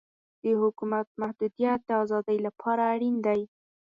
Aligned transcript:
د 0.43 0.45
حکومت 0.61 1.07
محدودیت 1.21 1.79
د 1.85 1.89
ازادۍ 2.03 2.37
لپاره 2.47 2.81
اړین 2.93 3.15
دی. 3.25 3.41